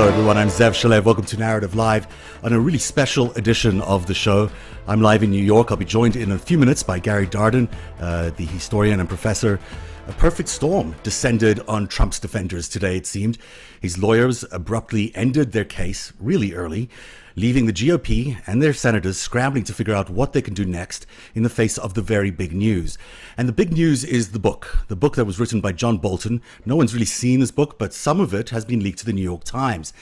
[0.00, 0.38] Hello, everyone.
[0.38, 1.04] I'm Zev Shalev.
[1.04, 2.06] Welcome to Narrative Live
[2.42, 4.50] on a really special edition of the show.
[4.86, 5.70] I'm live in New York.
[5.70, 7.70] I'll be joined in a few minutes by Gary Darden,
[8.00, 9.60] uh, the historian and professor.
[10.08, 13.36] A perfect storm descended on Trump's defenders today, it seemed.
[13.82, 16.88] His lawyers abruptly ended their case really early
[17.36, 21.06] leaving the GOP and their senators scrambling to figure out what they can do next
[21.34, 22.98] in the face of the very big news.
[23.36, 26.42] And the big news is the book, the book that was written by John Bolton.
[26.64, 29.12] No one's really seen this book, but some of it has been leaked to the
[29.12, 29.92] New York Times.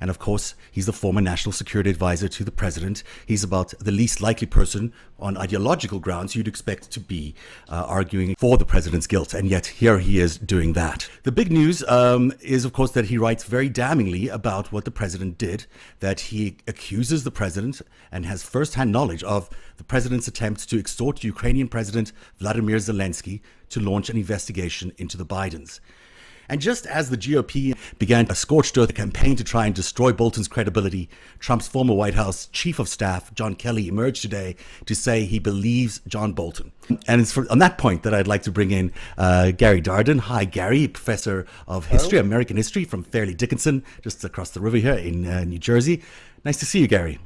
[0.00, 3.02] And of course, he's the former national security advisor to the president.
[3.26, 7.34] He's about the least likely person on ideological grounds you'd expect to be
[7.68, 9.34] uh, arguing for the president's guilt.
[9.34, 11.08] And yet, here he is doing that.
[11.24, 14.90] The big news um, is, of course, that he writes very damningly about what the
[14.90, 15.66] president did,
[15.98, 21.24] that he accuses the president and has firsthand knowledge of the president's attempt to extort
[21.24, 23.40] Ukrainian President Vladimir Zelensky
[23.70, 25.80] to launch an investigation into the Bidens.
[26.48, 30.48] And just as the GOP began a scorched earth campaign to try and destroy Bolton's
[30.48, 34.56] credibility, Trump's former White House chief of staff, John Kelly, emerged today
[34.86, 36.72] to say he believes John Bolton.
[37.06, 40.20] And it's on that point that I'd like to bring in uh, Gary Darden.
[40.20, 42.18] Hi, Gary, professor of history.
[42.18, 46.02] American history from Fairleigh Dickinson, just across the river here in uh, New Jersey.
[46.44, 47.18] Nice to see you, Gary.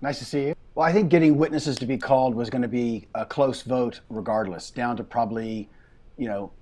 [0.00, 0.54] Nice to see you.
[0.74, 4.00] Well, I think getting witnesses to be called was going to be a close vote
[4.10, 5.68] regardless, down to probably,
[6.18, 6.52] you know,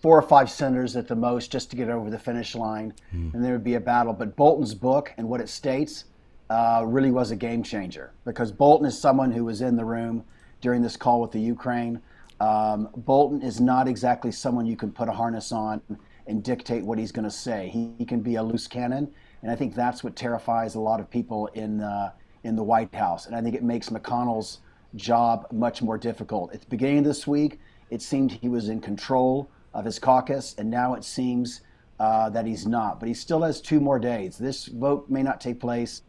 [0.00, 3.32] four or five senators at the most just to get over the finish line, mm.
[3.34, 4.12] and there would be a battle.
[4.12, 6.04] But Bolton's book and what it states
[6.48, 10.24] uh, really was a game changer because Bolton is someone who was in the room
[10.60, 12.00] during this call with the Ukraine.
[12.40, 15.82] Um, Bolton is not exactly someone you can put a harness on
[16.26, 17.68] and dictate what he's going to say.
[17.68, 21.00] He, he, can be a loose cannon, and I think that's what terrifies a lot
[21.00, 22.12] of people in uh,
[22.44, 23.26] in the White House.
[23.26, 24.60] And I think it makes McConnell's
[24.96, 26.54] job much more difficult.
[26.54, 30.54] At the beginning of this week, it seemed he was in control of his caucus,
[30.58, 31.60] and now it seems
[31.98, 32.98] uh, that he's not.
[32.98, 34.38] But he still has two more days.
[34.38, 36.02] This vote may not take place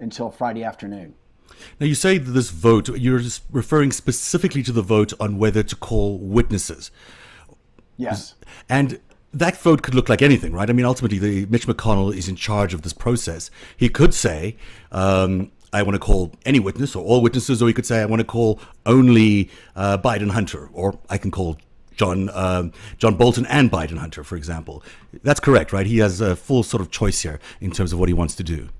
[0.00, 1.14] until Friday afternoon.
[1.78, 5.76] Now, you say that this vote, you're referring specifically to the vote on whether to
[5.76, 6.90] call witnesses.
[7.96, 8.34] Yes.
[8.68, 8.98] And
[9.32, 10.68] that vote could look like anything, right?
[10.68, 13.50] I mean, ultimately, the, Mitch McConnell is in charge of this process.
[13.76, 14.56] He could say,
[14.90, 18.06] um, I want to call any witness or all witnesses, or he could say, I
[18.06, 21.58] want to call only uh, Biden Hunter, or I can call
[21.96, 24.82] John um, John Bolton and Biden Hunter, for example.
[25.22, 25.86] That's correct, right?
[25.86, 28.42] He has a full sort of choice here in terms of what he wants to
[28.42, 28.70] do.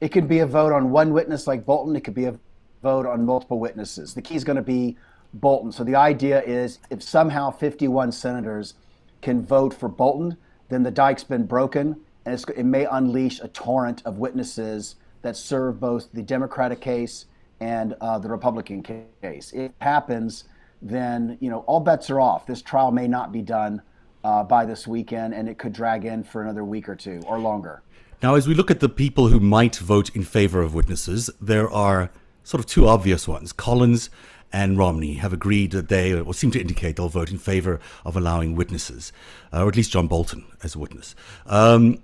[0.00, 1.94] It could be a vote on one witness like Bolton.
[1.94, 2.38] It could be a
[2.82, 4.14] vote on multiple witnesses.
[4.14, 4.96] The key is going to be
[5.34, 5.72] Bolton.
[5.72, 8.74] So the idea is if somehow 51 senators
[9.22, 10.36] can vote for Bolton,
[10.68, 15.80] then the dike's been broken, and it may unleash a torrent of witnesses that serve
[15.80, 17.26] both the Democratic case
[17.60, 19.52] and uh, the Republican case.
[19.52, 20.44] If it happens,
[20.82, 22.46] then you know all bets are off.
[22.46, 23.80] This trial may not be done
[24.24, 27.38] uh, by this weekend, and it could drag in for another week or two or
[27.38, 27.82] longer.
[28.22, 31.70] Now, as we look at the people who might vote in favor of witnesses, there
[31.70, 32.10] are
[32.44, 33.52] sort of two obvious ones.
[33.52, 34.10] Collins
[34.52, 38.16] and Romney have agreed that they, or seem to indicate they'll vote in favor of
[38.16, 39.12] allowing witnesses,
[39.52, 41.14] uh, or at least John Bolton as a witness.
[41.46, 42.02] Um,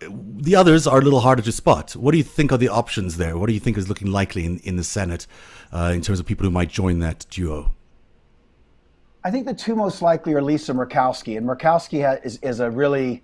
[0.00, 1.94] the others are a little harder to spot.
[1.94, 3.36] What do you think are the options there?
[3.36, 5.26] What do you think is looking likely in, in the Senate
[5.72, 7.72] uh, in terms of people who might join that duo?
[9.22, 13.22] I think the two most likely are Lisa Murkowski, and Murkowski is, is a really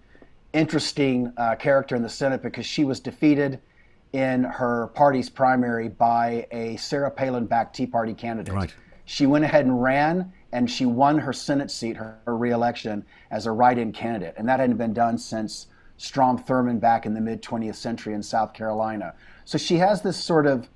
[0.53, 3.61] interesting uh, character in the Senate because she was defeated
[4.13, 8.55] in her party's primary by a Sarah Palin-backed Tea Party candidate.
[8.55, 8.75] Right.
[9.05, 13.47] She went ahead and ran, and she won her Senate seat, her, her reelection, as
[13.47, 15.67] a write-in candidate, and that hadn't been done since
[15.99, 19.15] Strom Thurmond back in the mid 20th century in South Carolina.
[19.45, 20.69] So she has this sort of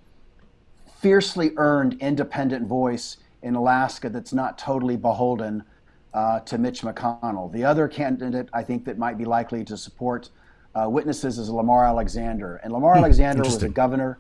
[1.01, 5.65] fiercely earned independent voice in Alaska that's not totally beholden
[6.13, 7.51] uh, to Mitch McConnell.
[7.53, 10.31] The other candidate I think that might be likely to support
[10.75, 12.57] uh, witnesses is Lamar Alexander.
[12.63, 14.19] And Lamar hmm, Alexander was a governor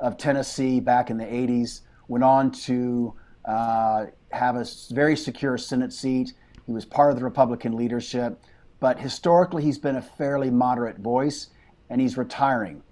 [0.00, 3.14] of Tennessee back in the 80s, went on to
[3.44, 6.32] uh, have a very secure Senate seat.
[6.66, 8.42] He was part of the Republican leadership,
[8.80, 11.48] but historically he's been a fairly moderate voice,
[11.90, 12.82] and he's retiring.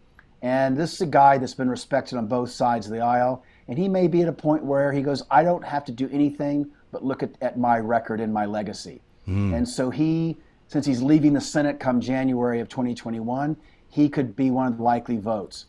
[0.43, 3.45] And this is a guy that's been respected on both sides of the aisle.
[3.69, 6.09] And he may be at a point where he goes, I don't have to do
[6.13, 9.01] anything but look at, at my record and my legacy.
[9.27, 9.57] Mm.
[9.57, 10.37] And so he,
[10.73, 13.55] since he's leaving the Senate come January of 2021,
[13.91, 15.67] he could be one of the likely votes.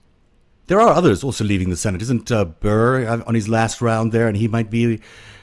[0.68, 2.02] There are others also leaving the Senate.
[2.02, 5.02] Isn't uh, Burr uh, on his last round there, and he might be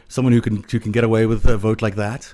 [0.08, 2.32] someone who can who can get away with a vote like that?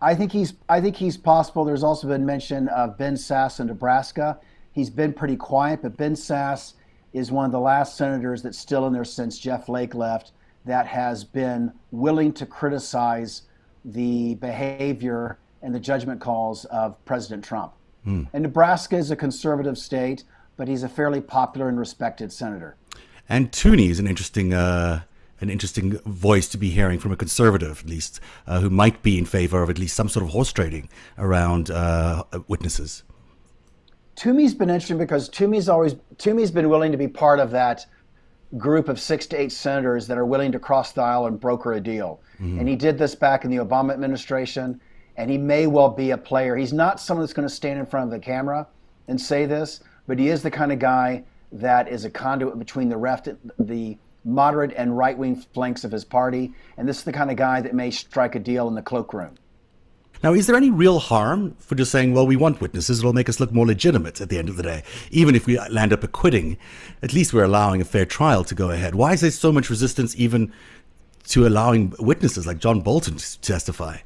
[0.00, 1.64] I think he's I think he's possible.
[1.64, 4.40] There's also been mention of Ben Sasse in Nebraska.
[4.72, 6.74] He's been pretty quiet, but Ben Sasse
[7.12, 10.32] is one of the last senators that's still in there since Jeff Flake left
[10.64, 13.42] that has been willing to criticize
[13.84, 17.72] the behavior and the judgment calls of President Trump.
[18.06, 18.28] Mm.
[18.32, 20.22] And Nebraska is a conservative state,
[20.56, 22.76] but he's a fairly popular and respected senator.
[23.28, 25.02] And Toomey is an interesting, uh,
[25.40, 29.18] an interesting voice to be hearing from a conservative, at least, uh, who might be
[29.18, 33.02] in favor of at least some sort of horse trading around uh, witnesses.
[34.16, 37.84] Toomey's been interesting because Toomey's always Toomey's been willing to be part of that
[38.56, 41.72] group of six to eight senators that are willing to cross the aisle and broker
[41.72, 42.20] a deal.
[42.34, 42.60] Mm-hmm.
[42.60, 44.80] And he did this back in the Obama administration
[45.16, 46.56] and he may well be a player.
[46.56, 48.66] He's not someone that's going to stand in front of the camera
[49.08, 52.88] and say this, but he is the kind of guy that is a conduit between
[52.88, 53.28] the left,
[53.58, 57.36] the moderate and right wing flanks of his party, and this is the kind of
[57.36, 59.36] guy that may strike a deal in the cloakroom.
[60.22, 63.28] Now, is there any real harm for just saying, well, we want witnesses, it'll make
[63.28, 64.82] us look more legitimate at the end of the day?
[65.10, 66.56] Even if we land up acquitting,
[67.02, 68.94] at least we're allowing a fair trial to go ahead.
[68.94, 70.50] Why is there so much resistance even
[71.28, 73.98] to allowing witnesses like John Bolton to testify?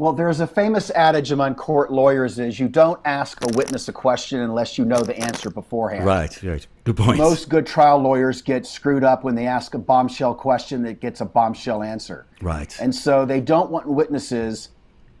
[0.00, 3.92] Well, there's a famous adage among court lawyers is you don't ask a witness a
[3.92, 6.06] question unless you know the answer beforehand.
[6.06, 6.66] Right, right.
[6.84, 7.18] Good point.
[7.18, 11.20] Most good trial lawyers get screwed up when they ask a bombshell question that gets
[11.20, 12.24] a bombshell answer.
[12.40, 12.74] Right.
[12.80, 14.70] And so they don't want witnesses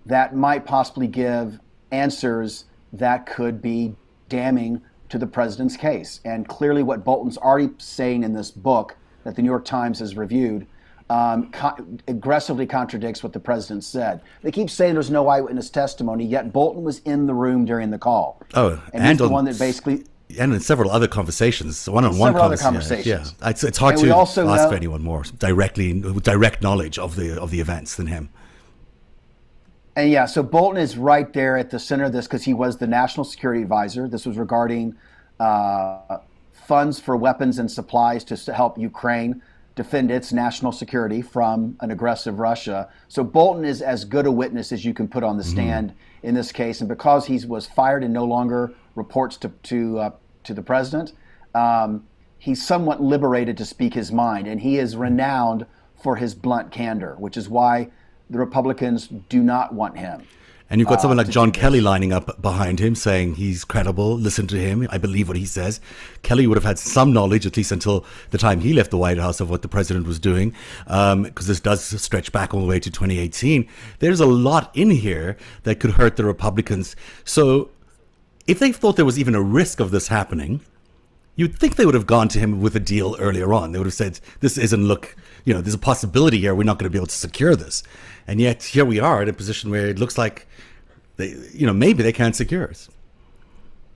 [0.06, 1.60] that might possibly give
[1.90, 3.94] answers that could be
[4.30, 4.80] damning
[5.10, 6.22] to the president's case.
[6.24, 10.16] And clearly what Bolton's already saying in this book that the New York Times has
[10.16, 10.66] reviewed–
[11.10, 11.76] um, co-
[12.06, 14.22] aggressively contradicts what the president said.
[14.42, 17.98] They keep saying there's no eyewitness testimony, yet Bolton was in the room during the
[17.98, 18.40] call.
[18.54, 20.04] Oh, and, and he's the one that basically.
[20.38, 23.06] And in several other conversations, one-on-one several conversations.
[23.06, 23.50] Yeah, yeah.
[23.50, 27.50] It's, it's hard and to ask know, anyone more directly, direct knowledge of the of
[27.50, 28.30] the events than him.
[29.96, 32.76] And yeah, so Bolton is right there at the center of this because he was
[32.76, 34.06] the national security advisor.
[34.06, 34.94] This was regarding
[35.40, 36.18] uh,
[36.52, 39.42] funds for weapons and supplies to help Ukraine
[39.74, 42.88] defend its national security from an aggressive Russia.
[43.08, 45.52] So Bolton is as good a witness as you can put on the mm-hmm.
[45.52, 46.26] stand mm-hmm.
[46.26, 50.10] in this case, and because he was fired and no longer reports to to uh,
[50.44, 51.12] to the president,
[51.54, 52.04] um,
[52.38, 55.66] he's somewhat liberated to speak his mind, and he is renowned
[56.02, 57.88] for his blunt candor, which is why
[58.30, 60.22] the Republicans do not want him.
[60.70, 64.14] And you've got uh, someone like John Kelly lining up behind him saying he's credible,
[64.14, 65.80] listen to him, I believe what he says.
[66.22, 69.18] Kelly would have had some knowledge, at least until the time he left the White
[69.18, 72.68] House, of what the president was doing, because um, this does stretch back all the
[72.68, 73.68] way to 2018.
[73.98, 76.94] There's a lot in here that could hurt the Republicans.
[77.24, 77.70] So
[78.46, 80.60] if they thought there was even a risk of this happening,
[81.34, 83.72] you'd think they would have gone to him with a deal earlier on.
[83.72, 86.78] They would have said, this isn't look, you know, there's a possibility here we're not
[86.78, 87.82] going to be able to secure this.
[88.26, 90.46] And yet here we are in a position where it looks like
[91.16, 92.88] they, you know, maybe they can't secure us.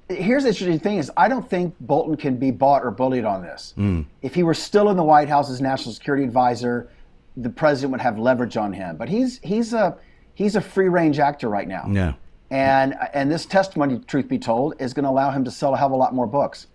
[0.08, 3.43] Here's the interesting thing: is I don't think Bolton can be bought or bullied on
[3.43, 3.73] this.
[3.79, 4.05] Mm.
[4.20, 6.91] If he were still in the White House as national security advisor,
[7.38, 8.96] the president would have leverage on him.
[8.96, 9.96] But he's he's a
[10.35, 11.87] he's a free range actor right now.
[11.91, 12.14] Yeah.
[12.50, 15.79] And and this testimony, truth be told, is going to allow him to sell a
[15.79, 16.67] hell of a lot more books.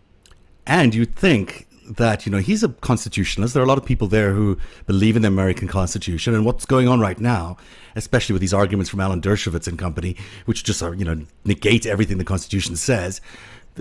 [0.66, 3.54] And you'd think that you know he's a constitutionalist.
[3.54, 6.66] There are a lot of people there who believe in the American Constitution, and what's
[6.66, 7.58] going on right now,
[7.96, 11.86] especially with these arguments from Alan Dershowitz and company, which just are you know negate
[11.86, 13.22] everything the Constitution says.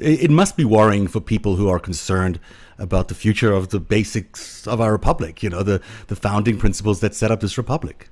[0.01, 2.39] It, must be worrying for people who are concerned
[2.79, 5.43] about the future of the basics of our republic.
[5.43, 8.09] You know, the the founding principles that set up this republic.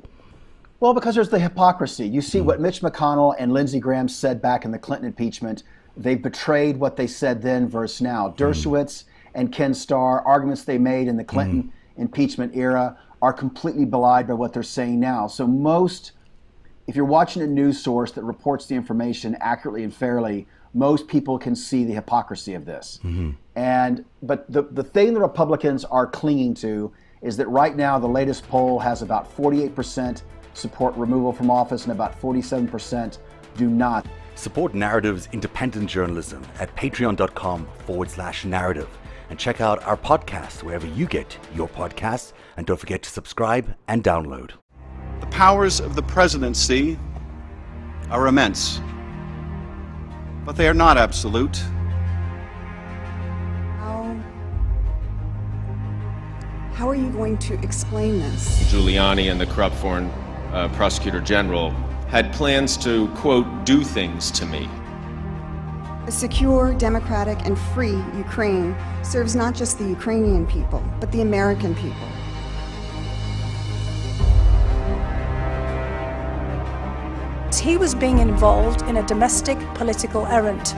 [0.80, 2.06] Well, because there's the hypocrisy.
[2.06, 2.44] You see mm.
[2.44, 5.62] what Mitch McConnell and Lindsey Graham said back in the Clinton impeachment.
[5.96, 8.28] They betrayed what they said then versus now.
[8.28, 8.36] Mm.
[8.36, 9.04] Dershowitz.
[9.04, 9.06] Mm
[9.36, 12.02] and Ken Starr, arguments they made in the Clinton mm.
[12.02, 15.26] impeachment era, are completely belied by what they're saying now.
[15.26, 16.12] So, most,
[16.86, 21.38] if you're watching a news source that reports the information accurately and fairly, most people
[21.38, 22.98] can see the hypocrisy of this.
[23.04, 23.32] Mm-hmm.
[23.54, 28.08] And but the the thing the Republicans are clinging to is that right now the
[28.08, 30.22] latest poll has about 48%
[30.54, 33.18] support removal from office and about 47%
[33.56, 34.06] do not.
[34.34, 38.88] Support Narrative's independent journalism at patreon.com forward slash narrative
[39.30, 42.32] and check out our podcast wherever you get your podcasts.
[42.56, 44.52] And don't forget to subscribe and download.
[45.20, 46.98] The powers of the presidency
[48.10, 48.80] are immense,
[50.44, 51.56] but they are not absolute.
[53.78, 54.22] How,
[56.72, 58.72] how are you going to explain this?
[58.72, 60.06] Giuliani and the corrupt foreign
[60.52, 61.70] uh, prosecutor general
[62.08, 64.68] had plans to, quote, do things to me.
[66.06, 71.74] A secure, democratic, and free Ukraine serves not just the Ukrainian people, but the American
[71.74, 72.08] people.
[77.66, 80.72] He was being involved in a domestic political errand.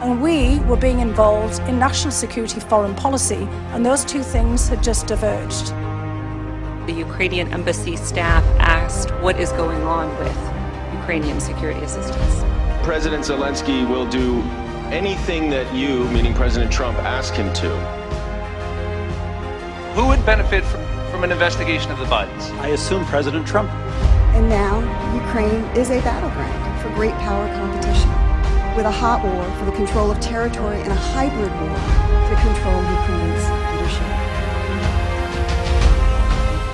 [0.00, 4.82] And we were being involved in national security foreign policy, and those two things had
[4.82, 5.66] just diverged.
[6.86, 10.38] The Ukrainian embassy staff asked what is going on with
[11.00, 12.49] Ukrainian security assistance.
[12.82, 14.40] President Zelensky will do
[14.90, 17.68] anything that you, meaning President Trump, ask him to.
[19.94, 22.50] Who would benefit from, from an investigation of the Bidens?
[22.58, 23.70] I assume President Trump.
[24.34, 24.80] And now,
[25.14, 28.10] Ukraine is a battleground for great power competition,
[28.74, 31.76] with a hot war for the control of territory and a hybrid war
[32.28, 33.69] to control Ukraine's